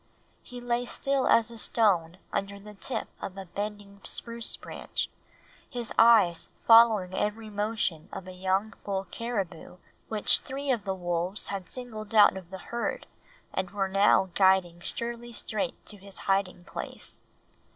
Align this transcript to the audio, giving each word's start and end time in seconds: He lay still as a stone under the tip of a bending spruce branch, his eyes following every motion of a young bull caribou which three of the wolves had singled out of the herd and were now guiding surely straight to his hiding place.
He 0.41 0.59
lay 0.59 0.85
still 0.85 1.27
as 1.27 1.51
a 1.51 1.59
stone 1.59 2.17
under 2.33 2.57
the 2.59 2.73
tip 2.73 3.07
of 3.21 3.37
a 3.37 3.45
bending 3.45 4.01
spruce 4.03 4.57
branch, 4.57 5.11
his 5.69 5.93
eyes 5.99 6.49
following 6.65 7.13
every 7.13 7.51
motion 7.51 8.09
of 8.11 8.25
a 8.27 8.31
young 8.31 8.73
bull 8.83 9.05
caribou 9.11 9.77
which 10.07 10.39
three 10.39 10.71
of 10.71 10.85
the 10.85 10.95
wolves 10.95 11.49
had 11.49 11.69
singled 11.69 12.15
out 12.15 12.35
of 12.35 12.49
the 12.49 12.57
herd 12.73 13.05
and 13.53 13.69
were 13.69 13.87
now 13.87 14.31
guiding 14.33 14.79
surely 14.79 15.31
straight 15.31 15.85
to 15.85 15.97
his 15.97 16.17
hiding 16.25 16.63
place. 16.63 17.21